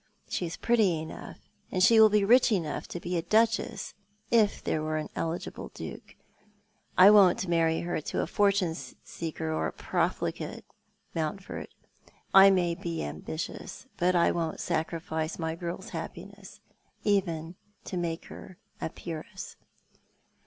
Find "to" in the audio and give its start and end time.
2.87-2.99, 8.01-8.21, 17.83-17.95